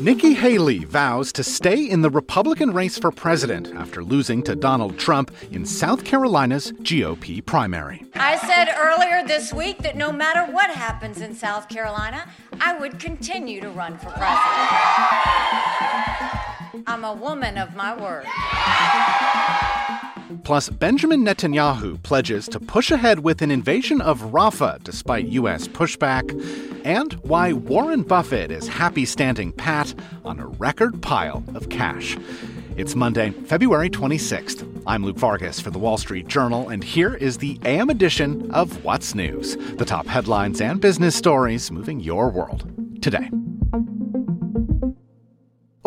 Nikki 0.00 0.34
Haley 0.34 0.84
vows 0.84 1.32
to 1.32 1.42
stay 1.42 1.88
in 1.88 2.02
the 2.02 2.10
Republican 2.10 2.74
race 2.74 2.98
for 2.98 3.10
president 3.10 3.72
after 3.74 4.04
losing 4.04 4.42
to 4.42 4.54
Donald 4.54 4.98
Trump 4.98 5.30
in 5.50 5.64
South 5.64 6.04
Carolina's 6.04 6.72
GOP 6.72 7.42
primary. 7.46 8.04
I 8.16 8.36
said 8.36 8.68
earlier 8.76 9.26
this 9.26 9.50
week 9.54 9.78
that 9.78 9.96
no 9.96 10.12
matter 10.12 10.52
what 10.52 10.68
happens 10.68 11.22
in 11.22 11.34
South 11.34 11.70
Carolina, 11.70 12.28
I 12.60 12.78
would 12.78 12.98
continue 12.98 13.62
to 13.62 13.70
run 13.70 13.96
for 13.96 14.10
president. 14.10 14.68
I'm 16.86 17.04
a 17.04 17.14
woman 17.14 17.56
of 17.56 17.74
my 17.74 17.96
word. 17.98 18.26
Plus, 20.44 20.68
Benjamin 20.68 21.24
Netanyahu 21.24 22.02
pledges 22.02 22.48
to 22.48 22.60
push 22.60 22.90
ahead 22.90 23.20
with 23.20 23.42
an 23.42 23.50
invasion 23.50 24.00
of 24.00 24.20
Rafah 24.32 24.82
despite 24.82 25.26
U.S. 25.26 25.68
pushback, 25.68 26.32
and 26.84 27.12
why 27.14 27.52
Warren 27.52 28.02
Buffett 28.02 28.50
is 28.50 28.68
happy 28.68 29.04
standing 29.04 29.52
pat 29.52 29.94
on 30.24 30.38
a 30.38 30.46
record 30.46 31.02
pile 31.02 31.42
of 31.54 31.68
cash. 31.68 32.16
It's 32.76 32.94
Monday, 32.94 33.30
February 33.30 33.90
26th. 33.90 34.82
I'm 34.86 35.04
Luke 35.04 35.16
Vargas 35.16 35.60
for 35.60 35.70
the 35.70 35.78
Wall 35.78 35.98
Street 35.98 36.28
Journal, 36.28 36.68
and 36.68 36.84
here 36.84 37.14
is 37.14 37.38
the 37.38 37.58
AM 37.64 37.90
edition 37.90 38.50
of 38.52 38.84
What's 38.84 39.14
News 39.14 39.56
the 39.76 39.84
top 39.84 40.06
headlines 40.06 40.60
and 40.60 40.80
business 40.80 41.16
stories 41.16 41.70
moving 41.70 42.00
your 42.00 42.30
world 42.30 42.70
today. 43.02 43.30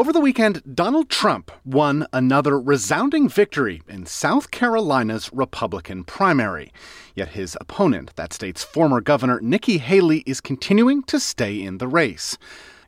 Over 0.01 0.13
the 0.13 0.19
weekend, 0.19 0.63
Donald 0.73 1.11
Trump 1.11 1.51
won 1.63 2.07
another 2.11 2.59
resounding 2.59 3.29
victory 3.29 3.83
in 3.87 4.07
South 4.07 4.49
Carolina's 4.49 5.31
Republican 5.31 6.05
primary. 6.05 6.73
Yet 7.13 7.27
his 7.27 7.55
opponent, 7.61 8.15
that 8.15 8.33
state's 8.33 8.63
former 8.63 8.99
governor 8.99 9.39
Nikki 9.41 9.77
Haley, 9.77 10.23
is 10.25 10.41
continuing 10.41 11.03
to 11.03 11.19
stay 11.19 11.61
in 11.61 11.77
the 11.77 11.87
race. 11.87 12.39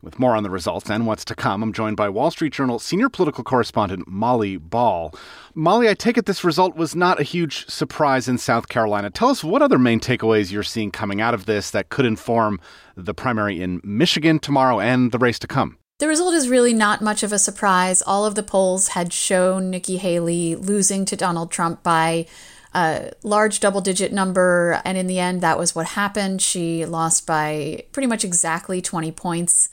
With 0.01 0.17
more 0.17 0.35
on 0.35 0.41
the 0.41 0.49
results 0.49 0.89
and 0.89 1.05
what's 1.05 1.23
to 1.25 1.35
come, 1.35 1.61
I'm 1.61 1.71
joined 1.71 1.97
by 1.97 2.09
Wall 2.09 2.31
Street 2.31 2.51
Journal 2.51 2.79
senior 2.79 3.09
political 3.09 3.43
correspondent 3.43 4.07
Molly 4.07 4.57
Ball. 4.57 5.13
Molly, 5.53 5.89
I 5.89 5.93
take 5.93 6.17
it 6.17 6.25
this 6.25 6.43
result 6.43 6.75
was 6.75 6.95
not 6.95 7.19
a 7.19 7.23
huge 7.23 7.67
surprise 7.67 8.27
in 8.27 8.39
South 8.39 8.69
Carolina. 8.69 9.11
Tell 9.11 9.29
us 9.29 9.43
what 9.43 9.61
other 9.61 9.77
main 9.77 9.99
takeaways 9.99 10.51
you're 10.51 10.63
seeing 10.63 10.89
coming 10.89 11.21
out 11.21 11.35
of 11.35 11.45
this 11.45 11.69
that 11.69 11.89
could 11.89 12.05
inform 12.05 12.59
the 12.97 13.13
primary 13.13 13.61
in 13.61 13.81
Michigan 13.83 14.39
tomorrow 14.39 14.79
and 14.79 15.11
the 15.11 15.19
race 15.19 15.37
to 15.37 15.47
come. 15.47 15.77
The 16.03 16.09
result 16.09 16.33
is 16.33 16.49
really 16.49 16.73
not 16.73 17.01
much 17.01 17.23
of 17.23 17.31
a 17.31 17.39
surprise. 17.39 18.01
All 18.01 18.25
of 18.25 18.35
the 18.35 18.43
polls 18.43 18.89
had 18.89 19.13
shown 19.13 19.69
Nikki 19.69 19.95
Haley 19.95 20.53
losing 20.53 21.05
to 21.05 21.15
Donald 21.15 21.49
Trump 21.49 21.81
by 21.81 22.25
a 22.73 23.13
large 23.23 23.61
double 23.61 23.79
digit 23.79 24.11
number. 24.11 24.81
And 24.83 24.97
in 24.97 25.07
the 25.07 25.19
end, 25.19 25.39
that 25.39 25.57
was 25.57 25.73
what 25.73 25.85
happened. 25.85 26.41
She 26.41 26.85
lost 26.85 27.25
by 27.25 27.85
pretty 27.93 28.07
much 28.07 28.25
exactly 28.25 28.81
20 28.81 29.13
points. 29.13 29.69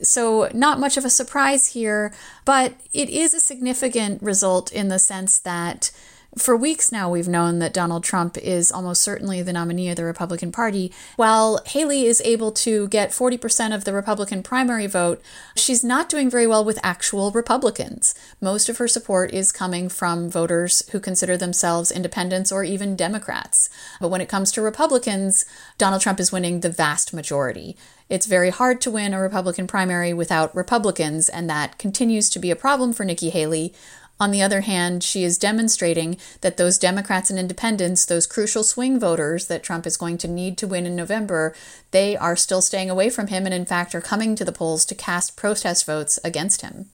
So, 0.00 0.48
not 0.54 0.78
much 0.78 0.96
of 0.96 1.04
a 1.04 1.10
surprise 1.10 1.72
here, 1.72 2.14
but 2.44 2.74
it 2.92 3.10
is 3.10 3.34
a 3.34 3.40
significant 3.40 4.22
result 4.22 4.70
in 4.70 4.86
the 4.86 5.00
sense 5.00 5.40
that 5.40 5.90
for 6.38 6.56
weeks 6.56 6.90
now, 6.90 7.10
we've 7.10 7.28
known 7.28 7.58
that 7.58 7.74
Donald 7.74 8.04
Trump 8.04 8.38
is 8.38 8.72
almost 8.72 9.02
certainly 9.02 9.42
the 9.42 9.52
nominee 9.52 9.90
of 9.90 9.96
the 9.96 10.04
Republican 10.04 10.50
Party. 10.50 10.90
While 11.16 11.60
Haley 11.66 12.06
is 12.06 12.22
able 12.24 12.52
to 12.52 12.88
get 12.88 13.10
40% 13.10 13.74
of 13.74 13.84
the 13.84 13.92
Republican 13.92 14.42
primary 14.42 14.86
vote, 14.86 15.20
she's 15.54 15.84
not 15.84 16.08
doing 16.08 16.30
very 16.30 16.46
well 16.46 16.64
with 16.64 16.78
actual 16.82 17.32
Republicans. 17.32 18.14
Most 18.40 18.70
of 18.70 18.78
her 18.78 18.88
support 18.88 19.34
is 19.34 19.52
coming 19.52 19.90
from 19.90 20.30
voters 20.30 20.88
who 20.90 21.00
consider 21.00 21.36
themselves 21.36 21.90
independents 21.90 22.50
or 22.50 22.64
even 22.64 22.96
Democrats. 22.96 23.68
But 24.00 24.08
when 24.08 24.22
it 24.22 24.28
comes 24.28 24.50
to 24.52 24.62
Republicans, 24.62 25.44
Donald 25.76 26.00
Trump 26.00 26.18
is 26.18 26.32
winning 26.32 26.60
the 26.60 26.70
vast 26.70 27.12
majority. 27.12 27.76
It's 28.08 28.26
very 28.26 28.50
hard 28.50 28.80
to 28.82 28.90
win 28.90 29.14
a 29.14 29.20
Republican 29.20 29.66
primary 29.66 30.12
without 30.12 30.54
Republicans, 30.54 31.30
and 31.30 31.48
that 31.48 31.78
continues 31.78 32.28
to 32.28 32.38
be 32.38 32.50
a 32.50 32.56
problem 32.56 32.92
for 32.92 33.04
Nikki 33.04 33.30
Haley. 33.30 33.72
On 34.22 34.30
the 34.30 34.40
other 34.40 34.60
hand, 34.60 35.02
she 35.02 35.24
is 35.24 35.36
demonstrating 35.36 36.16
that 36.42 36.56
those 36.56 36.78
Democrats 36.78 37.28
and 37.28 37.40
independents, 37.40 38.04
those 38.04 38.24
crucial 38.24 38.62
swing 38.62 39.00
voters 39.00 39.48
that 39.48 39.64
Trump 39.64 39.84
is 39.84 39.96
going 39.96 40.16
to 40.18 40.28
need 40.28 40.56
to 40.58 40.68
win 40.68 40.86
in 40.86 40.94
November, 40.94 41.56
they 41.90 42.16
are 42.16 42.36
still 42.36 42.62
staying 42.62 42.88
away 42.88 43.10
from 43.10 43.26
him 43.26 43.46
and, 43.46 43.52
in 43.52 43.66
fact, 43.66 43.96
are 43.96 44.00
coming 44.00 44.36
to 44.36 44.44
the 44.44 44.52
polls 44.52 44.84
to 44.84 44.94
cast 44.94 45.36
protest 45.36 45.86
votes 45.86 46.20
against 46.22 46.60
him. 46.62 46.90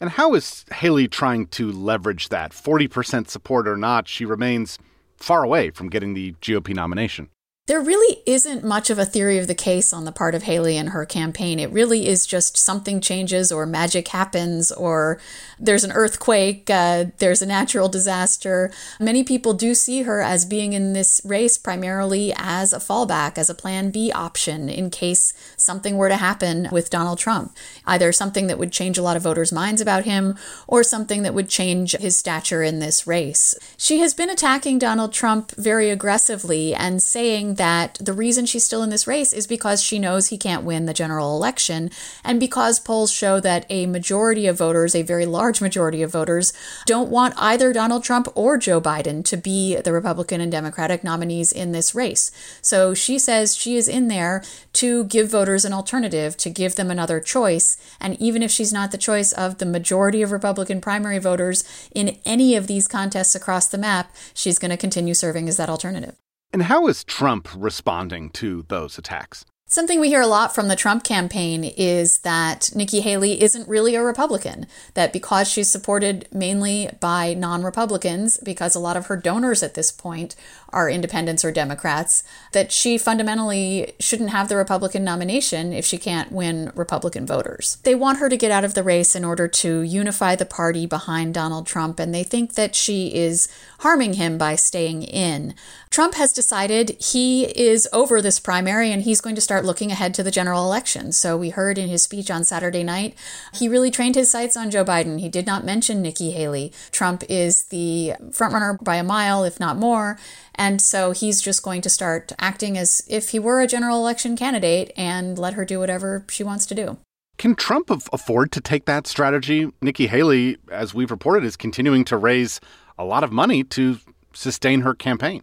And 0.00 0.10
how 0.10 0.34
is 0.34 0.64
Haley 0.72 1.06
trying 1.06 1.46
to 1.58 1.70
leverage 1.70 2.30
that? 2.30 2.50
40% 2.50 3.28
support 3.28 3.68
or 3.68 3.76
not, 3.76 4.08
she 4.08 4.24
remains 4.24 4.76
far 5.16 5.44
away 5.44 5.70
from 5.70 5.88
getting 5.88 6.14
the 6.14 6.32
GOP 6.42 6.74
nomination. 6.74 7.28
There 7.68 7.80
really 7.80 8.20
isn't 8.26 8.64
much 8.64 8.90
of 8.90 8.98
a 8.98 9.04
theory 9.04 9.38
of 9.38 9.46
the 9.46 9.54
case 9.54 9.92
on 9.92 10.04
the 10.04 10.10
part 10.10 10.34
of 10.34 10.42
Haley 10.42 10.76
and 10.76 10.88
her 10.88 11.06
campaign. 11.06 11.60
It 11.60 11.70
really 11.70 12.08
is 12.08 12.26
just 12.26 12.56
something 12.56 13.00
changes 13.00 13.52
or 13.52 13.66
magic 13.66 14.08
happens 14.08 14.72
or 14.72 15.20
there's 15.60 15.84
an 15.84 15.92
earthquake, 15.92 16.68
uh, 16.68 17.04
there's 17.18 17.40
a 17.40 17.46
natural 17.46 17.88
disaster. 17.88 18.72
Many 18.98 19.22
people 19.22 19.54
do 19.54 19.74
see 19.74 20.02
her 20.02 20.20
as 20.20 20.44
being 20.44 20.72
in 20.72 20.92
this 20.92 21.20
race 21.24 21.56
primarily 21.56 22.34
as 22.36 22.72
a 22.72 22.80
fallback, 22.80 23.38
as 23.38 23.48
a 23.48 23.54
plan 23.54 23.92
B 23.92 24.10
option 24.10 24.68
in 24.68 24.90
case 24.90 25.32
something 25.56 25.96
were 25.96 26.08
to 26.08 26.16
happen 26.16 26.68
with 26.72 26.90
Donald 26.90 27.20
Trump. 27.20 27.56
Either 27.86 28.10
something 28.10 28.48
that 28.48 28.58
would 28.58 28.72
change 28.72 28.98
a 28.98 29.02
lot 29.02 29.16
of 29.16 29.22
voters' 29.22 29.52
minds 29.52 29.80
about 29.80 30.04
him 30.04 30.36
or 30.66 30.82
something 30.82 31.22
that 31.22 31.32
would 31.32 31.48
change 31.48 31.92
his 31.92 32.16
stature 32.16 32.64
in 32.64 32.80
this 32.80 33.06
race. 33.06 33.54
She 33.76 34.00
has 34.00 34.14
been 34.14 34.30
attacking 34.30 34.80
Donald 34.80 35.12
Trump 35.12 35.52
very 35.52 35.90
aggressively 35.90 36.74
and 36.74 37.00
saying 37.00 37.51
that 37.56 37.98
the 38.00 38.12
reason 38.12 38.46
she's 38.46 38.64
still 38.64 38.82
in 38.82 38.90
this 38.90 39.06
race 39.06 39.32
is 39.32 39.46
because 39.46 39.82
she 39.82 39.98
knows 39.98 40.28
he 40.28 40.38
can't 40.38 40.64
win 40.64 40.86
the 40.86 40.94
general 40.94 41.36
election, 41.36 41.90
and 42.24 42.38
because 42.40 42.78
polls 42.78 43.12
show 43.12 43.40
that 43.40 43.66
a 43.68 43.86
majority 43.86 44.46
of 44.46 44.58
voters, 44.58 44.94
a 44.94 45.02
very 45.02 45.26
large 45.26 45.60
majority 45.60 46.02
of 46.02 46.12
voters, 46.12 46.52
don't 46.86 47.10
want 47.10 47.34
either 47.36 47.72
Donald 47.72 48.04
Trump 48.04 48.28
or 48.34 48.56
Joe 48.56 48.80
Biden 48.80 49.24
to 49.24 49.36
be 49.36 49.76
the 49.76 49.92
Republican 49.92 50.40
and 50.40 50.52
Democratic 50.52 51.04
nominees 51.04 51.52
in 51.52 51.72
this 51.72 51.94
race. 51.94 52.30
So 52.60 52.94
she 52.94 53.18
says 53.18 53.56
she 53.56 53.76
is 53.76 53.88
in 53.88 54.08
there 54.08 54.42
to 54.74 55.04
give 55.04 55.30
voters 55.30 55.64
an 55.64 55.72
alternative, 55.72 56.36
to 56.38 56.50
give 56.50 56.76
them 56.76 56.90
another 56.90 57.20
choice. 57.20 57.76
And 58.00 58.20
even 58.20 58.42
if 58.42 58.50
she's 58.50 58.72
not 58.72 58.90
the 58.90 58.98
choice 58.98 59.32
of 59.32 59.58
the 59.58 59.66
majority 59.66 60.22
of 60.22 60.32
Republican 60.32 60.80
primary 60.80 61.18
voters 61.18 61.64
in 61.94 62.18
any 62.24 62.56
of 62.56 62.66
these 62.66 62.88
contests 62.88 63.34
across 63.34 63.66
the 63.66 63.78
map, 63.78 64.14
she's 64.34 64.58
going 64.58 64.70
to 64.70 64.76
continue 64.76 65.14
serving 65.14 65.48
as 65.48 65.56
that 65.56 65.70
alternative. 65.70 66.16
And 66.52 66.64
how 66.64 66.86
is 66.86 67.02
Trump 67.02 67.48
responding 67.56 68.28
to 68.30 68.66
those 68.68 68.98
attacks? 68.98 69.46
Something 69.72 70.00
we 70.00 70.08
hear 70.08 70.20
a 70.20 70.26
lot 70.26 70.54
from 70.54 70.68
the 70.68 70.76
Trump 70.76 71.02
campaign 71.02 71.64
is 71.64 72.18
that 72.18 72.70
Nikki 72.74 73.00
Haley 73.00 73.40
isn't 73.40 73.66
really 73.66 73.94
a 73.94 74.02
Republican, 74.02 74.66
that 74.92 75.14
because 75.14 75.48
she's 75.48 75.70
supported 75.70 76.28
mainly 76.30 76.90
by 77.00 77.32
non 77.32 77.62
Republicans, 77.62 78.36
because 78.36 78.74
a 78.74 78.78
lot 78.78 78.98
of 78.98 79.06
her 79.06 79.16
donors 79.16 79.62
at 79.62 79.72
this 79.72 79.90
point 79.90 80.36
are 80.72 80.88
independents 80.88 81.44
or 81.44 81.52
Democrats, 81.52 82.24
that 82.52 82.72
she 82.72 82.98
fundamentally 82.98 83.92
shouldn't 84.00 84.30
have 84.30 84.48
the 84.48 84.56
Republican 84.56 85.04
nomination 85.04 85.72
if 85.72 85.84
she 85.84 85.98
can't 85.98 86.32
win 86.32 86.72
Republican 86.74 87.26
voters. 87.26 87.78
They 87.82 87.94
want 87.94 88.18
her 88.18 88.28
to 88.28 88.36
get 88.36 88.50
out 88.50 88.64
of 88.64 88.74
the 88.74 88.82
race 88.82 89.14
in 89.14 89.24
order 89.24 89.48
to 89.48 89.82
unify 89.82 90.36
the 90.36 90.46
party 90.46 90.86
behind 90.86 91.34
Donald 91.34 91.66
Trump, 91.66 91.98
and 91.98 92.14
they 92.14 92.24
think 92.24 92.54
that 92.54 92.74
she 92.74 93.14
is 93.14 93.48
harming 93.80 94.14
him 94.14 94.38
by 94.38 94.54
staying 94.54 95.02
in. 95.02 95.54
Trump 95.90 96.14
has 96.14 96.32
decided 96.32 96.96
he 97.00 97.44
is 97.44 97.86
over 97.92 98.22
this 98.22 98.40
primary 98.40 98.90
and 98.90 99.02
he's 99.02 99.20
going 99.20 99.34
to 99.34 99.40
start 99.42 99.64
looking 99.64 99.90
ahead 99.90 100.14
to 100.14 100.22
the 100.22 100.30
general 100.30 100.64
election. 100.64 101.12
So 101.12 101.36
we 101.36 101.50
heard 101.50 101.76
in 101.76 101.88
his 101.88 102.02
speech 102.02 102.30
on 102.30 102.44
Saturday 102.44 102.82
night, 102.82 103.14
he 103.52 103.68
really 103.68 103.90
trained 103.90 104.14
his 104.14 104.30
sights 104.30 104.56
on 104.56 104.70
Joe 104.70 104.84
Biden. 104.84 105.20
He 105.20 105.28
did 105.28 105.46
not 105.46 105.64
mention 105.64 106.00
Nikki 106.00 106.30
Haley. 106.30 106.72
Trump 106.92 107.24
is 107.28 107.64
the 107.64 108.14
frontrunner 108.30 108.82
by 108.82 108.96
a 108.96 109.04
mile, 109.04 109.44
if 109.44 109.60
not 109.60 109.76
more. 109.76 110.18
And 110.62 110.80
so 110.80 111.10
he's 111.10 111.42
just 111.42 111.64
going 111.64 111.80
to 111.80 111.90
start 111.90 112.30
acting 112.38 112.78
as 112.78 113.02
if 113.08 113.30
he 113.30 113.40
were 113.40 113.60
a 113.60 113.66
general 113.66 113.96
election 113.96 114.36
candidate 114.36 114.92
and 114.96 115.36
let 115.36 115.54
her 115.54 115.64
do 115.64 115.80
whatever 115.80 116.24
she 116.30 116.44
wants 116.44 116.66
to 116.66 116.74
do. 116.76 116.98
Can 117.36 117.56
Trump 117.56 117.90
afford 117.90 118.52
to 118.52 118.60
take 118.60 118.84
that 118.84 119.08
strategy? 119.08 119.72
Nikki 119.80 120.06
Haley, 120.06 120.58
as 120.70 120.94
we've 120.94 121.10
reported, 121.10 121.44
is 121.44 121.56
continuing 121.56 122.04
to 122.04 122.16
raise 122.16 122.60
a 122.96 123.04
lot 123.04 123.24
of 123.24 123.32
money 123.32 123.64
to 123.64 123.98
sustain 124.34 124.82
her 124.82 124.94
campaign. 124.94 125.42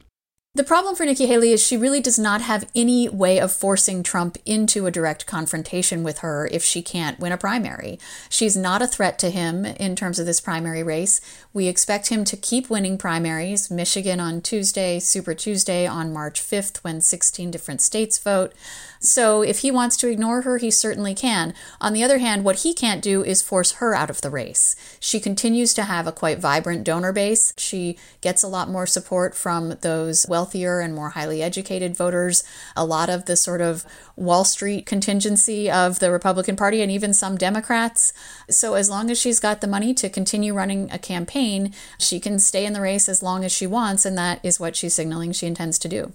The 0.56 0.64
problem 0.64 0.96
for 0.96 1.06
Nikki 1.06 1.28
Haley 1.28 1.52
is 1.52 1.64
she 1.64 1.78
really 1.78 2.02
does 2.02 2.18
not 2.18 2.42
have 2.42 2.68
any 2.74 3.08
way 3.08 3.40
of 3.40 3.52
forcing 3.52 4.02
Trump 4.02 4.36
into 4.48 4.88
a 4.88 4.92
direct 4.92 5.28
confrontation 5.28 6.04
with 6.04 6.18
her 6.18 6.50
if 6.52 6.64
she 6.64 6.82
can't 6.82 7.20
win 7.20 7.32
a 7.32 7.38
primary. 7.38 8.00
She's 8.30 8.58
not 8.58 8.82
a 8.82 8.88
threat 8.88 9.20
to 9.20 9.30
him 9.30 9.64
in 9.64 9.96
terms 9.96 10.18
of 10.18 10.26
this 10.26 10.42
primary 10.42 10.82
race. 10.82 11.22
We 11.54 11.68
expect 11.68 12.10
him 12.10 12.24
to 12.26 12.36
keep 12.36 12.68
winning 12.68 12.98
primaries 12.98 13.70
Michigan 13.70 14.20
on 14.20 14.42
Tuesday, 14.42 14.98
Super 14.98 15.36
Tuesday 15.36 15.86
on 15.86 16.12
March 16.12 16.42
5th, 16.42 16.84
when 16.84 17.00
16 17.00 17.52
different 17.52 17.80
states 17.80 18.18
vote. 18.18 18.52
So 19.00 19.44
if 19.44 19.60
he 19.60 19.70
wants 19.70 19.96
to 19.98 20.10
ignore 20.10 20.42
her, 20.42 20.58
he 20.58 20.72
certainly 20.72 21.14
can. 21.14 21.54
On 21.80 21.94
the 21.94 22.04
other 22.04 22.18
hand, 22.18 22.44
what 22.44 22.64
he 22.64 22.74
can't 22.74 23.04
do 23.04 23.24
is 23.24 23.44
force 23.44 23.74
her 23.74 23.94
out 23.94 24.10
of 24.10 24.22
the 24.22 24.32
race. 24.32 24.76
She 25.00 25.20
continues 25.20 25.76
to 25.76 25.84
have 25.84 26.08
a 26.08 26.12
quite 26.12 26.40
vibrant 26.40 26.84
donor 26.84 27.14
base. 27.14 27.54
She 27.56 27.98
gets 28.20 28.42
a 28.42 28.48
lot 28.48 28.68
more 28.68 28.88
support 28.88 29.36
from 29.36 29.78
those 29.82 30.26
wealthier 30.40 30.80
and 30.80 30.96
more 30.96 31.10
highly 31.10 31.44
educated 31.44 31.98
voters. 31.98 32.46
A 32.78 32.86
lot 32.86 33.10
of 33.10 33.26
the 33.26 33.36
sort 33.36 33.60
of 33.60 33.86
Wall 34.16 34.46
Street 34.46 34.86
contingency 34.86 35.70
of 35.70 36.00
the 36.00 36.12
Republican 36.12 36.56
Party 36.56 36.82
and 36.82 36.90
even 36.90 37.14
some 37.14 37.38
Democrats. 37.38 38.14
So 38.50 38.76
as 38.76 38.90
long 38.90 39.12
as 39.12 39.20
she's 39.20 39.42
got 39.42 39.60
the 39.60 39.68
money 39.68 39.94
to 39.96 40.08
continue 40.08 40.54
running 40.54 40.90
a 40.92 40.98
campaign, 40.98 41.74
she 41.98 42.22
can 42.22 42.40
stay 42.40 42.66
in 42.66 42.72
the 42.72 42.80
race 42.80 43.10
as 43.10 43.22
long 43.22 43.44
as 43.44 43.52
she 43.52 43.68
wants, 43.68 44.06
and 44.06 44.18
that 44.18 44.40
is 44.42 44.62
what 44.62 44.78
she's 44.78 44.94
signaling 44.94 45.34
she 45.34 45.46
intends 45.46 45.78
to 45.80 45.90
do. 45.90 46.14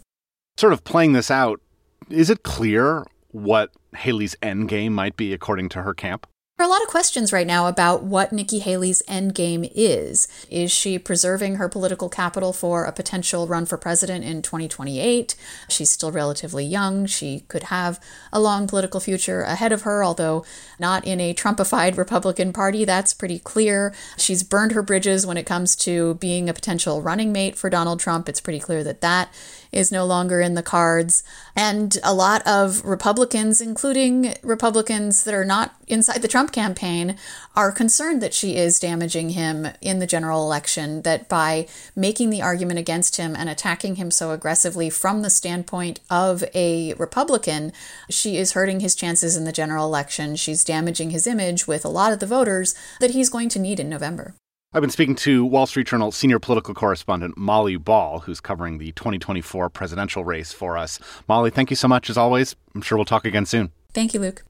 Sort 0.57 0.73
of 0.73 0.85
playing 0.85 1.13
this 1.13 1.31
out 1.31 1.61
is 2.09 2.31
it 2.31 2.43
clear 2.43 3.05
what 3.33 3.73
Haley's 3.95 4.37
end 4.43 4.69
game 4.71 4.95
might 4.95 5.17
be 5.17 5.35
according 5.35 5.69
to 5.71 5.83
her 5.83 5.93
camp? 5.93 6.27
There 6.57 6.65
are 6.65 6.69
a 6.69 6.71
lot 6.71 6.83
of 6.83 6.89
questions 6.89 7.33
right 7.33 7.49
now 7.49 7.67
about 7.67 8.05
what 8.05 8.33
Nikki 8.33 8.61
Haley's 8.61 9.03
end 9.09 9.35
game 9.35 9.69
is. 9.75 10.29
Is 10.49 10.71
she 10.71 11.01
preserving 11.01 11.57
her 11.57 11.69
political 11.69 12.09
capital 12.09 12.53
for 12.53 12.85
a 12.85 12.93
potential 12.93 13.49
run 13.49 13.67
for 13.67 13.77
president 13.77 14.25
in 14.25 14.41
2028? 14.41 15.35
She's 15.69 15.91
still 15.91 16.13
relatively 16.13 16.65
young. 16.65 17.07
She 17.07 17.41
could 17.49 17.65
have 17.65 17.99
a 18.33 18.39
long 18.39 18.69
political 18.69 19.01
future 19.01 19.43
ahead 19.43 19.73
of 19.73 19.83
her, 19.83 20.05
although 20.05 20.45
not 20.79 21.05
in 21.05 21.21
a 21.21 21.35
Trumpified 21.35 21.97
Republican 21.97 22.53
Party. 22.53 22.85
That's 22.85 23.15
pretty 23.15 23.41
clear. 23.41 23.93
She's 24.17 24.45
burned 24.45 24.71
her 24.73 24.83
bridges 24.83 25.27
when 25.27 25.37
it 25.37 25.47
comes 25.47 25.75
to 25.77 26.15
being 26.15 26.49
a 26.49 26.55
potential 26.55 27.03
running 27.03 27.33
mate 27.33 27.57
for 27.59 27.69
Donald 27.69 27.99
Trump. 27.99 28.29
It's 28.29 28.41
pretty 28.41 28.61
clear 28.61 28.85
that 28.85 29.01
that 29.01 29.29
is 29.73 29.91
no 29.91 30.07
longer 30.07 30.41
in 30.41 30.55
the 30.55 30.63
cards. 30.63 31.25
And 31.57 31.99
a 32.05 32.15
lot 32.15 32.47
of 32.47 32.85
Republicans, 32.85 33.61
including 33.61 34.35
Republicans 34.45 35.25
that 35.25 35.35
are 35.35 35.45
not 35.45 35.75
inside 35.89 36.23
the 36.23 36.29
Trump 36.29 36.44
campaign, 36.53 37.17
are 37.57 37.73
concerned 37.73 38.23
that 38.23 38.35
she 38.35 38.57
is 38.57 38.79
damaging 38.79 39.31
him 39.31 39.69
in 39.81 39.99
the 39.99 40.07
general 40.07 40.45
election, 40.45 41.03
that 41.03 41.29
by 41.29 41.67
making 41.95 42.31
the 42.31 42.43
argument 42.43 42.79
against 42.79 43.17
him 43.17 43.35
and 43.37 43.49
attacking 43.49 43.97
him 43.97 44.11
so 44.11 44.31
aggressively 44.31 44.91
from 44.91 45.23
the 45.23 45.31
standpoint 45.31 46.01
of 46.11 46.45
a 46.55 46.95
Republican, 46.95 47.73
she 48.09 48.37
is 48.37 48.53
hurting 48.53 48.81
his 48.81 48.95
chances 48.95 49.37
in 49.37 49.45
the 49.45 49.53
general 49.53 49.87
election. 49.87 50.37
She's 50.37 50.65
damaging 50.65 51.11
his 51.11 51.27
image 51.27 51.67
with 51.67 51.85
a 51.85 51.89
lot 51.89 52.13
of 52.13 52.21
the 52.21 52.27
voters 52.27 52.75
that 53.01 53.11
he's 53.11 53.31
going 53.31 53.49
to 53.51 53.59
need 53.59 53.81
in 53.81 53.89
November. 53.89 54.35
I've 54.77 54.81
been 54.81 54.91
speaking 54.91 55.15
to 55.17 55.45
Wall 55.45 55.67
Street 55.67 55.87
Journal 55.87 56.11
senior 56.11 56.41
political 56.41 56.75
correspondent 56.75 57.39
Molly 57.39 57.77
Ball, 57.77 58.19
who's 58.19 58.41
covering 58.41 58.79
the 58.79 58.91
2024 58.91 59.71
presidential 59.71 60.25
race 60.25 60.53
for 60.53 60.77
us. 60.77 60.99
Molly, 61.29 61.51
thank 61.51 61.71
you 61.71 61.77
so 61.77 61.87
much 61.87 62.11
as 62.11 62.19
always. 62.19 62.57
I'm 62.75 62.83
sure 62.83 62.99
we'll 62.99 63.05
talk 63.05 63.25
again 63.25 63.47
soon. 63.47 63.71
Thank 63.93 64.15
you, 64.15 64.21
Luke. 64.21 64.43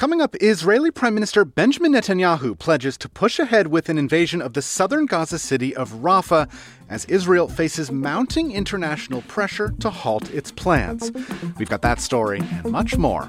Coming 0.00 0.22
up, 0.22 0.34
Israeli 0.40 0.90
Prime 0.90 1.12
Minister 1.12 1.44
Benjamin 1.44 1.92
Netanyahu 1.92 2.58
pledges 2.58 2.96
to 2.96 3.06
push 3.06 3.38
ahead 3.38 3.66
with 3.66 3.90
an 3.90 3.98
invasion 3.98 4.40
of 4.40 4.54
the 4.54 4.62
southern 4.62 5.04
Gaza 5.04 5.38
city 5.38 5.76
of 5.76 5.92
Rafah 5.96 6.50
as 6.88 7.04
Israel 7.04 7.48
faces 7.48 7.92
mounting 7.92 8.50
international 8.50 9.20
pressure 9.28 9.74
to 9.80 9.90
halt 9.90 10.30
its 10.30 10.50
plans. 10.50 11.12
We've 11.58 11.68
got 11.68 11.82
that 11.82 12.00
story 12.00 12.38
and 12.38 12.72
much 12.72 12.96
more 12.96 13.24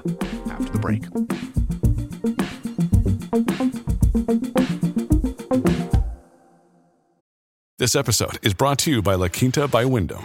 after 0.48 0.72
the 0.72 0.78
break. 0.78 1.02
This 7.76 7.94
episode 7.94 8.38
is 8.42 8.54
brought 8.54 8.78
to 8.78 8.90
you 8.90 9.02
by 9.02 9.14
La 9.16 9.28
Quinta 9.28 9.68
by 9.68 9.84
Wyndham. 9.84 10.24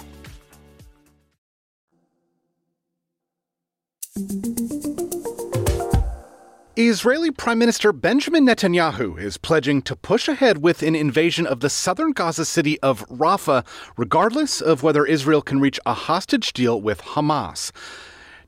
Israeli 6.77 7.31
Prime 7.31 7.59
Minister 7.59 7.91
Benjamin 7.91 8.45
Netanyahu 8.45 9.19
is 9.19 9.35
pledging 9.35 9.81
to 9.81 9.93
push 9.93 10.29
ahead 10.29 10.59
with 10.59 10.81
an 10.81 10.95
invasion 10.95 11.45
of 11.45 11.59
the 11.59 11.69
southern 11.69 12.13
Gaza 12.13 12.45
city 12.45 12.79
of 12.79 13.05
Rafah, 13.09 13.65
regardless 13.97 14.61
of 14.61 14.81
whether 14.81 15.05
Israel 15.05 15.41
can 15.41 15.59
reach 15.59 15.81
a 15.85 15.93
hostage 15.93 16.53
deal 16.53 16.81
with 16.81 17.01
Hamas. 17.01 17.73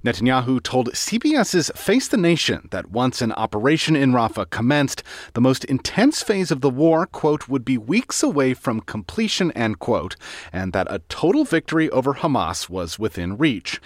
Netanyahu 0.06 0.64
told 0.64 0.94
CBS's 0.94 1.70
Face 1.75 2.08
the 2.08 2.16
Nation 2.16 2.70
that 2.72 2.92
once 2.92 3.22
an 3.22 3.34
operation 3.34 3.94
in 3.94 4.14
Rafah 4.14 4.50
commenced, 4.50 5.04
the 5.34 5.42
most 5.42 5.66
intense 5.66 6.24
phase 6.24 6.50
of 6.50 6.62
the 6.62 6.70
war, 6.70 7.06
quote, 7.06 7.50
would 7.50 7.66
be 7.66 7.78
weeks 7.78 8.24
away 8.24 8.54
from 8.54 8.80
completion, 8.80 9.52
end 9.52 9.80
quote, 9.80 10.16
and 10.54 10.72
that 10.72 10.88
a 10.90 11.00
total 11.10 11.44
victory 11.44 11.90
over 11.90 12.14
Hamas 12.14 12.70
was 12.70 12.98
within 12.98 13.38
reach. 13.38 13.81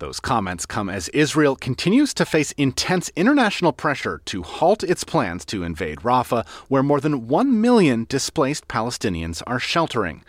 Those 0.00 0.18
comments 0.18 0.64
come 0.64 0.88
as 0.88 1.10
Israel 1.10 1.54
continues 1.54 2.14
to 2.14 2.24
face 2.24 2.52
intense 2.52 3.10
international 3.16 3.74
pressure 3.74 4.22
to 4.24 4.42
halt 4.42 4.82
its 4.82 5.04
plans 5.04 5.44
to 5.44 5.62
invade 5.62 5.98
Rafah, 5.98 6.48
where 6.68 6.82
more 6.82 7.02
than 7.02 7.28
1 7.28 7.60
million 7.60 8.06
displaced 8.08 8.66
Palestinians 8.66 9.42
are 9.46 9.60
sheltering. 9.60 10.24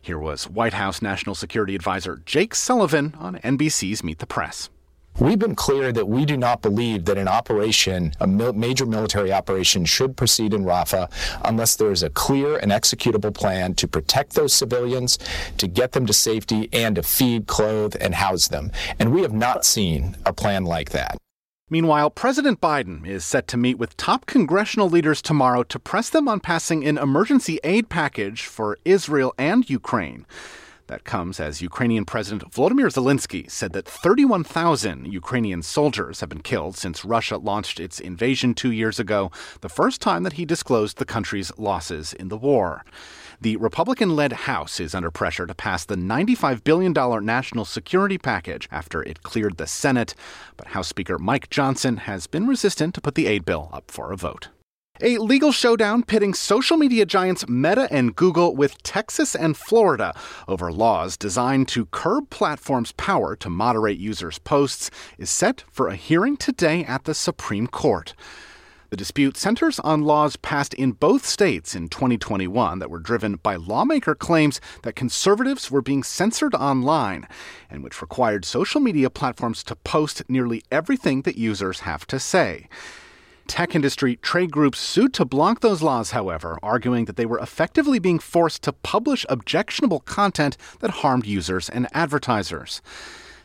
Here 0.00 0.18
was 0.18 0.48
White 0.48 0.72
House 0.72 1.02
National 1.02 1.34
Security 1.34 1.74
Advisor 1.74 2.22
Jake 2.24 2.54
Sullivan 2.54 3.14
on 3.18 3.36
NBC's 3.44 4.02
Meet 4.02 4.18
the 4.18 4.26
Press. 4.26 4.70
We've 5.18 5.38
been 5.38 5.54
clear 5.54 5.92
that 5.92 6.08
we 6.08 6.26
do 6.26 6.36
not 6.36 6.60
believe 6.60 7.06
that 7.06 7.16
an 7.16 7.26
operation, 7.26 8.12
a 8.20 8.26
major 8.26 8.84
military 8.84 9.32
operation, 9.32 9.86
should 9.86 10.14
proceed 10.14 10.52
in 10.52 10.62
Rafah 10.64 11.10
unless 11.42 11.76
there 11.76 11.90
is 11.90 12.02
a 12.02 12.10
clear 12.10 12.58
and 12.58 12.70
executable 12.70 13.32
plan 13.32 13.74
to 13.76 13.88
protect 13.88 14.34
those 14.34 14.52
civilians, 14.52 15.18
to 15.56 15.66
get 15.66 15.92
them 15.92 16.04
to 16.04 16.12
safety, 16.12 16.68
and 16.70 16.96
to 16.96 17.02
feed, 17.02 17.46
clothe, 17.46 17.96
and 17.98 18.14
house 18.14 18.48
them. 18.48 18.70
And 18.98 19.10
we 19.10 19.22
have 19.22 19.32
not 19.32 19.64
seen 19.64 20.18
a 20.26 20.34
plan 20.34 20.66
like 20.66 20.90
that. 20.90 21.16
Meanwhile, 21.70 22.10
President 22.10 22.60
Biden 22.60 23.06
is 23.06 23.24
set 23.24 23.48
to 23.48 23.56
meet 23.56 23.78
with 23.78 23.96
top 23.96 24.26
congressional 24.26 24.90
leaders 24.90 25.22
tomorrow 25.22 25.62
to 25.62 25.78
press 25.78 26.10
them 26.10 26.28
on 26.28 26.40
passing 26.40 26.86
an 26.86 26.98
emergency 26.98 27.58
aid 27.64 27.88
package 27.88 28.42
for 28.42 28.78
Israel 28.84 29.32
and 29.38 29.68
Ukraine. 29.70 30.26
That 30.88 31.04
comes 31.04 31.40
as 31.40 31.60
Ukrainian 31.60 32.04
President 32.04 32.48
Volodymyr 32.52 32.92
Zelensky 32.92 33.50
said 33.50 33.72
that 33.72 33.88
31,000 33.88 35.12
Ukrainian 35.12 35.62
soldiers 35.62 36.20
have 36.20 36.28
been 36.28 36.42
killed 36.42 36.76
since 36.76 37.04
Russia 37.04 37.38
launched 37.38 37.80
its 37.80 37.98
invasion 37.98 38.54
two 38.54 38.70
years 38.70 39.00
ago, 39.00 39.32
the 39.62 39.68
first 39.68 40.00
time 40.00 40.22
that 40.22 40.34
he 40.34 40.44
disclosed 40.44 40.98
the 40.98 41.04
country's 41.04 41.50
losses 41.58 42.12
in 42.12 42.28
the 42.28 42.36
war. 42.36 42.84
The 43.40 43.56
Republican 43.56 44.14
led 44.14 44.32
House 44.32 44.78
is 44.78 44.94
under 44.94 45.10
pressure 45.10 45.46
to 45.46 45.54
pass 45.54 45.84
the 45.84 45.96
$95 45.96 46.62
billion 46.62 46.92
national 47.24 47.64
security 47.64 48.16
package 48.16 48.68
after 48.70 49.02
it 49.02 49.24
cleared 49.24 49.56
the 49.56 49.66
Senate, 49.66 50.14
but 50.56 50.68
House 50.68 50.88
Speaker 50.88 51.18
Mike 51.18 51.50
Johnson 51.50 51.96
has 51.98 52.28
been 52.28 52.46
resistant 52.46 52.94
to 52.94 53.00
put 53.00 53.16
the 53.16 53.26
aid 53.26 53.44
bill 53.44 53.70
up 53.72 53.90
for 53.90 54.12
a 54.12 54.16
vote. 54.16 54.48
A 55.02 55.18
legal 55.18 55.52
showdown 55.52 56.04
pitting 56.04 56.32
social 56.32 56.78
media 56.78 57.04
giants 57.04 57.46
Meta 57.46 57.86
and 57.90 58.16
Google 58.16 58.56
with 58.56 58.82
Texas 58.82 59.34
and 59.34 59.54
Florida 59.54 60.18
over 60.48 60.72
laws 60.72 61.18
designed 61.18 61.68
to 61.68 61.84
curb 61.86 62.30
platforms' 62.30 62.92
power 62.92 63.36
to 63.36 63.50
moderate 63.50 63.98
users' 63.98 64.38
posts 64.38 64.90
is 65.18 65.28
set 65.28 65.64
for 65.70 65.88
a 65.88 65.96
hearing 65.96 66.38
today 66.38 66.82
at 66.82 67.04
the 67.04 67.12
Supreme 67.12 67.66
Court. 67.66 68.14
The 68.88 68.96
dispute 68.96 69.36
centers 69.36 69.78
on 69.80 70.00
laws 70.00 70.36
passed 70.36 70.72
in 70.72 70.92
both 70.92 71.26
states 71.26 71.74
in 71.74 71.88
2021 71.88 72.78
that 72.78 72.88
were 72.88 72.98
driven 72.98 73.36
by 73.36 73.56
lawmaker 73.56 74.14
claims 74.14 74.62
that 74.82 74.96
conservatives 74.96 75.70
were 75.70 75.82
being 75.82 76.04
censored 76.04 76.54
online 76.54 77.28
and 77.68 77.84
which 77.84 78.00
required 78.00 78.46
social 78.46 78.80
media 78.80 79.10
platforms 79.10 79.62
to 79.64 79.76
post 79.76 80.22
nearly 80.30 80.62
everything 80.72 81.20
that 81.22 81.36
users 81.36 81.80
have 81.80 82.06
to 82.06 82.18
say. 82.18 82.66
Tech 83.46 83.74
industry 83.74 84.16
trade 84.16 84.50
groups 84.50 84.78
sued 84.78 85.14
to 85.14 85.24
block 85.24 85.60
those 85.60 85.82
laws, 85.82 86.10
however, 86.10 86.58
arguing 86.62 87.04
that 87.04 87.16
they 87.16 87.26
were 87.26 87.38
effectively 87.38 87.98
being 87.98 88.18
forced 88.18 88.62
to 88.62 88.72
publish 88.72 89.24
objectionable 89.28 90.00
content 90.00 90.56
that 90.80 90.90
harmed 90.90 91.26
users 91.26 91.68
and 91.68 91.86
advertisers. 91.92 92.82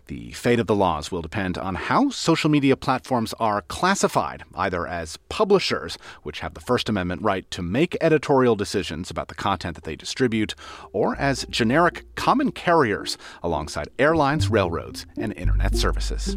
The 0.08 0.31
fate 0.31 0.60
of 0.60 0.67
the 0.67 0.75
laws 0.75 1.12
will 1.12 1.22
depend 1.22 1.58
on 1.58 1.75
how 1.75 2.10
social 2.10 2.50
media 2.50 2.75
platforms 2.75 3.34
are 3.39 3.62
classified, 3.62 4.43
either 4.55 4.86
as 4.86 5.17
publishers, 5.29 5.98
which 6.24 6.41
have 6.41 6.55
the 6.55 6.60
First 6.60 6.89
Amendment 6.89 7.22
right 7.22 7.50
to 7.51 7.62
make 7.62 7.96
editorial 8.01 8.55
decisions 8.55 9.10
about 9.10 9.29
the 9.29 9.36
content 9.36 9.75
that 9.75 9.86
they 9.86 9.96
distribute, 9.96 10.55
or 10.91 11.15
as 11.15 11.46
generic 11.50 12.03
common 12.15 12.51
carriers 12.51 13.17
alongside 13.43 13.88
airlines, 14.00 14.50
railroads, 14.50 15.05
and 15.17 15.31
internet 15.34 15.75
services. 15.75 16.36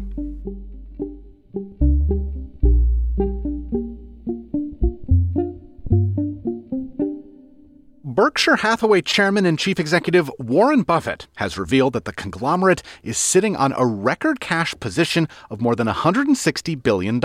Berkshire 8.15 8.55
Hathaway 8.55 9.01
chairman 9.01 9.45
and 9.45 9.59
chief 9.59 9.77
executive 9.77 10.31
Warren 10.39 10.83
Buffett 10.83 11.27
has 11.35 11.57
revealed 11.57 11.91
that 11.91 12.05
the 12.05 12.13
conglomerate 12.13 12.81
is 13.03 13.17
sitting 13.17 13.57
on 13.57 13.73
a 13.75 13.85
record 13.85 14.39
cash 14.39 14.73
position 14.79 15.27
of 15.49 15.59
more 15.59 15.75
than 15.75 15.87
$160 15.87 16.81
billion. 16.81 17.19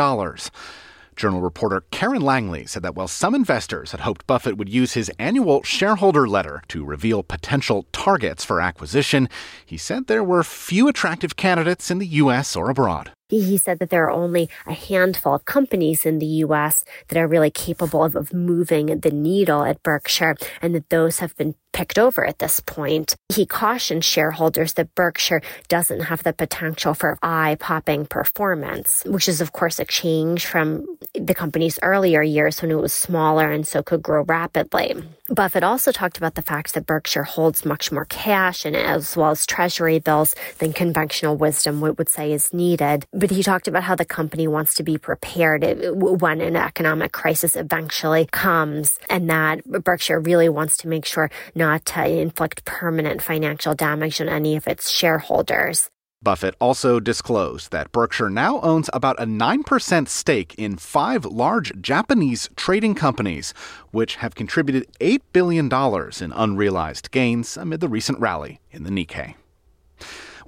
Journal 1.15 1.43
reporter 1.43 1.85
Karen 1.93 2.23
Langley 2.23 2.67
said 2.67 2.83
that 2.83 2.97
while 2.97 3.07
some 3.07 3.37
investors 3.37 3.93
had 3.93 4.01
hoped 4.01 4.27
Buffett 4.27 4.57
would 4.57 4.69
use 4.69 4.95
his 4.95 5.13
annual 5.17 5.63
shareholder 5.63 6.27
letter 6.27 6.61
to 6.67 6.85
reveal 6.85 7.23
potential 7.23 7.87
targets 7.93 8.45
for 8.45 8.61
acquisition, 8.61 9.29
he 9.65 9.77
said 9.77 10.09
there 10.09 10.25
were 10.25 10.43
few 10.43 10.89
attractive 10.89 11.37
candidates 11.37 11.93
in 11.93 12.01
the 12.01 12.07
U.S. 12.07 12.57
or 12.57 12.69
abroad. 12.69 13.13
He 13.31 13.57
said 13.57 13.79
that 13.79 13.91
there 13.91 14.05
are 14.05 14.11
only 14.11 14.49
a 14.67 14.73
handful 14.73 15.35
of 15.35 15.45
companies 15.45 16.05
in 16.05 16.19
the 16.19 16.27
US 16.45 16.85
that 17.09 17.19
are 17.19 17.27
really 17.27 17.51
capable 17.51 18.05
of, 18.05 18.17
of 18.17 18.33
moving 18.33 18.87
the 19.01 19.11
needle 19.11 19.65
at 19.65 19.83
Berkshire 19.83 20.37
and 20.61 20.75
that 20.75 20.91
those 20.91 21.21
have 21.21 21.37
been 21.37 21.55
picked 21.73 21.99
over 21.99 22.27
at 22.27 22.39
this 22.39 22.61
point. 22.61 23.15
He 23.33 23.47
cautioned 23.47 24.05
shareholders 24.05 24.75
that 24.75 24.95
Berkshire 24.95 25.43
doesn't 25.69 26.01
have 26.01 26.23
the 26.23 26.33
potential 26.33 26.95
for 26.95 27.19
eye 27.23 27.57
popping 27.61 28.07
performance, 28.07 29.03
which 29.07 29.29
is, 29.29 29.41
of 29.41 29.53
course, 29.53 29.79
a 29.79 29.85
change 29.85 30.47
from 30.47 30.87
the 31.15 31.35
company's 31.35 31.79
earlier 31.83 32.23
years 32.23 32.61
when 32.61 32.71
it 32.71 32.75
was 32.75 32.93
smaller 32.93 33.51
and 33.51 33.67
so 33.67 33.83
could 33.83 34.03
grow 34.03 34.25
rapidly. 34.25 34.95
Buffett 35.31 35.63
also 35.63 35.93
talked 35.93 36.19
about 36.19 36.35
the 36.35 36.43
fact 36.43 36.75
that 36.75 36.87
Berkshire 36.87 37.23
holds 37.23 37.65
much 37.65 37.93
more 37.93 38.05
cash 38.07 38.65
and 38.65 38.75
as 38.75 39.17
well 39.17 39.31
as 39.31 39.47
treasury 39.47 40.01
bills 40.01 40.35
than 40.59 40.73
conventional 40.73 41.37
wisdom 41.37 41.81
would 41.81 42.09
say 42.09 42.33
is 42.33 42.53
needed. 42.53 43.07
But 43.13 43.31
he 43.31 43.45
talked 43.45 43.69
about 43.69 43.85
how 43.85 43.95
the 43.95 44.05
company 44.05 44.49
wants 44.49 44.75
to 44.75 44.83
be 44.83 44.99
prepared 44.99 45.63
when 45.95 46.41
an 46.41 46.57
economic 46.57 47.13
crisis 47.13 47.55
eventually 47.55 48.27
comes 48.33 48.99
and 49.09 49.31
that 49.31 49.65
Berkshire 49.65 50.19
really 50.19 50.49
wants 50.49 50.77
to 50.79 50.89
make 50.89 51.05
sure 51.05 51.31
not 51.55 51.85
to 51.87 52.09
inflict 52.09 52.65
permanent 52.65 53.23
financial 53.23 53.77
damage 53.77 54.21
on 54.21 54.29
any 54.29 54.57
of 54.57 54.67
its 54.67 54.91
shareholders. 54.91 55.91
Buffett 56.23 56.55
also 56.61 57.01
disclosed 57.01 57.71
that 57.71 57.93
Berkshire 57.93 58.29
now 58.29 58.61
owns 58.61 58.91
about 58.93 59.19
a 59.19 59.25
9% 59.25 60.07
stake 60.07 60.55
in 60.59 60.77
five 60.77 61.25
large 61.25 61.73
Japanese 61.81 62.51
trading 62.57 62.95
companies, 62.95 63.55
which 63.91 64.17
have 64.17 64.35
contributed 64.35 64.87
$8 65.01 65.23
billion 65.33 65.73
in 66.21 66.33
unrealized 66.39 67.11
gains 67.11 67.57
amid 67.57 67.81
the 67.81 67.89
recent 67.89 68.19
rally 68.19 68.61
in 68.71 68.83
the 68.83 68.91
Nikkei. 68.91 69.35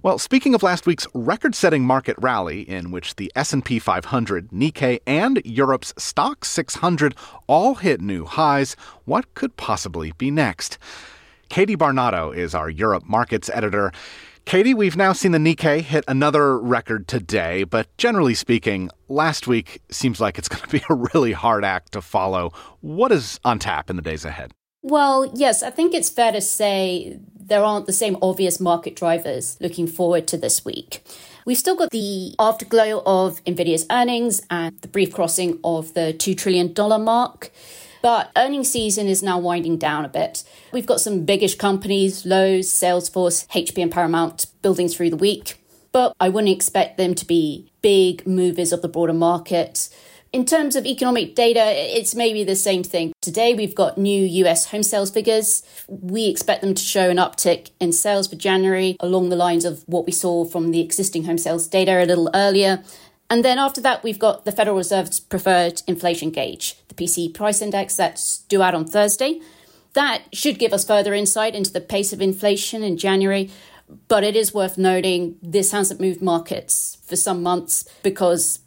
Well, 0.02 0.19
speaking 0.19 0.55
of 0.55 0.62
last 0.62 0.85
week's 0.85 1.07
record-setting 1.14 1.87
market 1.87 2.17
rally 2.19 2.69
in 2.69 2.91
which 2.91 3.17
the 3.17 3.33
S&P 3.35 3.79
500, 3.79 4.50
Nikkei, 4.50 5.00
and 5.07 5.41
Europe's 5.43 5.95
Stoxx 5.95 6.45
600 6.45 7.14
all 7.47 7.76
hit 7.76 8.02
new 8.02 8.26
highs, 8.26 8.76
what 9.07 9.33
could 9.33 9.57
possibly 9.57 10.12
be 10.19 10.31
next? 10.31 10.76
Katie 11.49 11.76
Barnato 11.76 12.31
is 12.31 12.55
our 12.55 12.69
Europe 12.69 13.05
markets 13.07 13.49
editor. 13.55 13.91
Katie, 14.44 14.75
we've 14.75 14.96
now 14.96 15.12
seen 15.12 15.32
the 15.32 15.38
Nikkei 15.38 15.80
hit 15.80 16.04
another 16.08 16.58
record 16.58 17.08
today, 17.08 17.64
but 17.64 17.96
generally 17.96 18.34
speaking, 18.34 18.90
last 19.08 19.46
week 19.46 19.80
seems 19.90 20.20
like 20.20 20.37
it's 20.37 20.49
going 20.50 20.62
to 20.62 20.68
be 20.68 20.82
a 20.90 20.94
really 20.94 21.32
hard 21.32 21.64
act 21.64 21.92
to 21.92 22.02
follow. 22.02 22.52
What 22.80 23.12
is 23.12 23.40
on 23.44 23.58
tap 23.58 23.88
in 23.88 23.96
the 23.96 24.02
days 24.02 24.25
ahead? 24.25 24.52
Well, 24.82 25.30
yes, 25.34 25.62
I 25.62 25.70
think 25.70 25.94
it's 25.94 26.11
fair 26.11 26.32
to 26.32 26.40
say 26.40 27.18
there 27.34 27.62
aren't 27.62 27.87
the 27.87 27.92
same 27.92 28.16
obvious 28.20 28.58
market 28.58 28.96
drivers 28.96 29.56
looking 29.61 29.87
forward 29.87 30.26
to 30.28 30.37
this 30.37 30.64
week. 30.64 31.04
We've 31.46 31.58
still 31.58 31.76
got 31.76 31.90
the 31.90 32.34
afterglow 32.38 33.02
of 33.06 33.42
Nvidia's 33.44 33.87
earnings 33.90 34.42
and 34.50 34.78
the 34.80 34.88
brief 34.88 35.12
crossing 35.12 35.61
of 35.64 35.94
the 35.94 36.14
$2 36.16 36.37
trillion 36.37 36.75
mark. 37.02 37.50
But 38.02 38.32
earnings 38.37 38.68
season 38.68 39.06
is 39.06 39.23
now 39.23 39.38
winding 39.38 39.78
down 39.78 40.04
a 40.04 40.09
bit. 40.09 40.42
We've 40.73 40.87
got 40.87 41.00
some 41.00 41.25
biggish 41.25 41.54
companies, 41.54 42.26
Lowe's, 42.26 42.68
Salesforce, 42.68 43.47
HP, 43.49 43.80
and 43.80 43.92
Paramount 43.92 44.47
building 44.61 44.88
through 44.88 45.11
the 45.11 45.16
week. 45.16 45.64
But 45.92 46.14
I 46.18 46.28
wouldn't 46.28 46.52
expect 46.52 46.99
them 46.99 47.14
to 47.14 47.25
be 47.25 47.71
big 47.80 48.26
movers 48.26 48.73
of 48.73 48.82
the 48.82 48.88
broader 48.88 49.12
market. 49.12 49.88
In 50.32 50.47
terms 50.47 50.76
of 50.76 50.87
economic 50.87 51.35
data, 51.35 51.62
it's 51.62 52.14
maybe 52.14 52.42
the 52.42 52.56
same 52.56 52.82
thing. 52.82 53.12
Today, 53.21 53.52
we've 53.52 53.75
got 53.75 53.99
new 53.99 54.25
US 54.25 54.71
home 54.71 54.82
sales 54.82 55.11
figures. 55.11 55.62
We 55.88 56.26
expect 56.26 56.62
them 56.62 56.75
to 56.75 56.82
show 56.82 57.11
an 57.11 57.18
uptick 57.18 57.71
in 57.78 57.92
sales 57.92 58.28
for 58.28 58.37
January 58.37 58.97
along 58.99 59.28
the 59.28 59.37
lines 59.37 59.66
of 59.66 59.85
what 59.87 60.06
we 60.06 60.12
saw 60.12 60.47
from 60.47 60.71
the 60.71 60.80
existing 60.80 61.25
home 61.25 61.37
sales 61.37 61.66
data 61.66 62.02
a 62.02 62.06
little 62.06 62.30
earlier. 62.35 62.82
And 63.33 63.43
then 63.43 63.59
after 63.59 63.81
that, 63.81 64.03
we've 64.03 64.19
got 64.19 64.45
the 64.45 64.53
Federal 64.53 64.77
Reserve's 64.77 65.19
preferred 65.19 65.81
inflation 65.87 66.29
gauge, 66.29 66.77
the 66.89 66.95
PCE 66.95 67.33
price 67.33 67.62
index 67.62 67.97
that's 67.97 68.41
due 68.41 68.62
out 68.62 68.75
on 68.75 68.85
Thursday. 68.85 69.41
That 69.95 70.25
should 70.35 70.59
give 70.59 70.75
us 70.75 70.85
further 70.85 71.15
insight 71.15 71.55
into 71.55 71.73
the 71.73 71.81
pace 71.81 72.12
of 72.12 72.21
inflation 72.21 72.83
in 72.83 72.99
January. 72.99 73.51
But 74.09 74.23
it 74.23 74.37
is 74.37 74.53
worth 74.53 74.77
noting 74.77 75.37
this 75.43 75.73
hasn't 75.73 75.99
moved 75.99 76.21
markets 76.21 76.99
for 77.07 77.17
some 77.17 77.43
months 77.43 77.89
because 78.03 78.59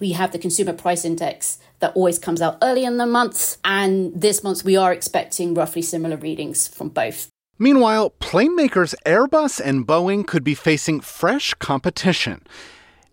we 0.00 0.12
have 0.12 0.32
the 0.32 0.38
consumer 0.38 0.72
price 0.72 1.04
index 1.04 1.58
that 1.80 1.94
always 1.94 2.18
comes 2.18 2.40
out 2.40 2.56
early 2.62 2.86
in 2.86 2.96
the 2.96 3.04
month. 3.04 3.58
And 3.62 4.18
this 4.18 4.42
month, 4.42 4.64
we 4.64 4.74
are 4.74 4.90
expecting 4.94 5.52
roughly 5.52 5.82
similar 5.82 6.16
readings 6.16 6.66
from 6.66 6.88
both. 6.88 7.28
Meanwhile, 7.58 8.08
plane 8.20 8.56
makers 8.56 8.94
Airbus 9.04 9.60
and 9.60 9.86
Boeing 9.86 10.26
could 10.26 10.44
be 10.44 10.54
facing 10.54 11.02
fresh 11.02 11.52
competition. 11.52 12.40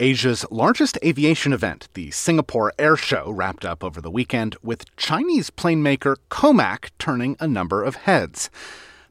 Asia's 0.01 0.47
largest 0.49 0.97
aviation 1.05 1.53
event, 1.53 1.87
the 1.93 2.09
Singapore 2.09 2.73
Air 2.79 2.97
Show, 2.97 3.29
wrapped 3.29 3.63
up 3.63 3.83
over 3.83 4.01
the 4.01 4.09
weekend 4.09 4.55
with 4.63 4.95
Chinese 4.95 5.51
plane 5.51 5.83
maker 5.83 6.17
Comac 6.31 6.89
turning 6.97 7.37
a 7.39 7.47
number 7.47 7.83
of 7.83 7.97
heads. 7.97 8.49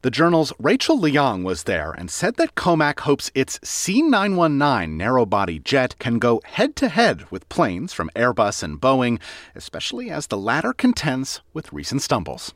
The 0.01 0.11
journal's 0.11 0.51
Rachel 0.59 0.99
Leong 0.99 1.43
was 1.45 1.63
there 1.63 1.91
and 1.91 2.11
said 2.11 2.35
that 2.35 2.55
Comac 2.55 2.99
hopes 2.99 3.31
its 3.33 3.57
C919 3.59 4.89
narrow 4.89 5.25
body 5.25 5.59
jet 5.59 5.95
can 5.97 6.19
go 6.19 6.41
head 6.43 6.75
to 6.75 6.89
head 6.89 7.23
with 7.31 7.47
planes 7.47 7.93
from 7.93 8.11
Airbus 8.13 8.61
and 8.61 8.81
Boeing, 8.81 9.17
especially 9.55 10.09
as 10.09 10.27
the 10.27 10.37
latter 10.37 10.73
contends 10.73 11.39
with 11.53 11.71
recent 11.71 12.01
stumbles. 12.01 12.53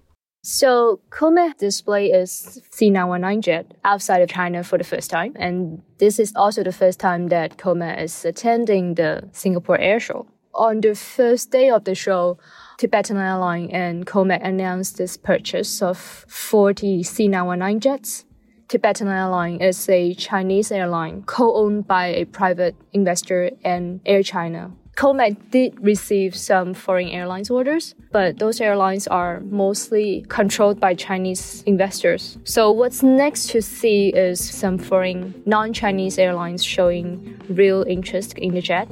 So 0.48 1.00
Comac 1.10 1.58
display 1.58 2.12
is 2.12 2.62
C919 2.70 3.42
jet 3.42 3.74
outside 3.84 4.22
of 4.22 4.30
China 4.30 4.64
for 4.64 4.78
the 4.78 4.84
first 4.84 5.10
time. 5.10 5.34
And 5.38 5.82
this 5.98 6.20
is 6.20 6.32
also 6.36 6.62
the 6.62 6.72
first 6.72 7.00
time 7.00 7.30
that 7.30 7.58
Comac 7.58 8.00
is 8.00 8.24
attending 8.24 8.94
the 8.94 9.28
Singapore 9.32 9.80
Air 9.80 10.00
Show. 10.00 10.28
On 10.54 10.82
the 10.82 10.94
first 10.94 11.50
day 11.50 11.72
of 11.72 11.86
the 11.86 11.96
show, 11.96 12.38
Tibetan 12.78 13.18
Airlines 13.18 13.72
and 13.74 14.06
Comac 14.06 14.46
announced 14.46 14.98
this 14.98 15.18
purchase 15.18 15.82
of 15.82 15.98
40 15.98 17.02
C919 17.02 17.80
jets. 17.80 18.26
Tibetan 18.68 19.08
Airlines 19.08 19.64
is 19.64 19.90
a 19.90 20.14
Chinese 20.14 20.72
airline 20.72 21.24
co-owned 21.24 21.88
by 21.88 22.06
a 22.06 22.26
private 22.26 22.76
investor 22.94 23.50
and 23.64 24.00
Air 24.06 24.22
China 24.22 24.74
Comac 24.96 25.36
did 25.52 25.78
receive 25.84 26.34
some 26.34 26.74
foreign 26.74 27.10
airlines 27.10 27.50
orders, 27.50 27.96
but 28.14 28.40
those 28.40 28.62
airlines 28.62 29.08
are 29.08 29.42
mostly 29.42 30.26
controlled 30.30 30.80
by 30.80 30.94
Chinese 30.94 31.64
investors. 31.66 32.38
So 32.46 32.72
what's 32.72 33.04
next 33.04 33.50
to 33.50 33.62
see 33.62 34.10
is 34.16 34.40
some 34.40 34.78
foreign 34.78 35.44
non-Chinese 35.46 36.18
airlines 36.18 36.64
showing 36.64 37.38
real 37.50 37.84
interest 37.84 38.38
in 38.38 38.54
the 38.54 38.62
jet. 38.62 38.88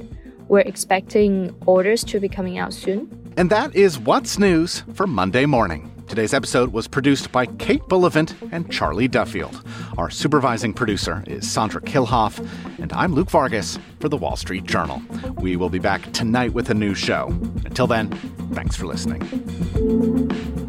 We're 0.49 0.59
expecting 0.59 1.55
orders 1.65 2.03
to 2.05 2.19
be 2.19 2.27
coming 2.27 2.57
out 2.57 2.73
soon. 2.73 3.07
And 3.37 3.49
that 3.49 3.73
is 3.73 3.97
what's 3.97 4.37
news 4.37 4.83
for 4.93 5.07
Monday 5.07 5.45
morning. 5.45 5.92
Today's 6.07 6.33
episode 6.33 6.73
was 6.73 6.87
produced 6.87 7.31
by 7.31 7.45
Kate 7.45 7.85
Bullivant 7.87 8.35
and 8.51 8.71
Charlie 8.71 9.07
Duffield. 9.07 9.63
Our 9.97 10.09
supervising 10.09 10.73
producer 10.73 11.23
is 11.27 11.49
Sandra 11.49 11.81
Kilhoff, 11.81 12.37
and 12.79 12.93
I'm 12.93 13.13
Luke 13.13 13.31
Vargas 13.31 13.79
for 13.99 14.09
the 14.09 14.17
Wall 14.17 14.35
Street 14.35 14.65
Journal. 14.65 15.01
We 15.37 15.55
will 15.55 15.69
be 15.69 15.79
back 15.79 16.11
tonight 16.13 16.53
with 16.53 16.69
a 16.69 16.73
new 16.75 16.93
show. 16.93 17.27
Until 17.65 17.87
then, 17.87 18.09
thanks 18.53 18.75
for 18.75 18.85
listening. 18.85 20.62